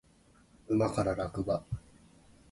[0.67, 1.63] 馬から落馬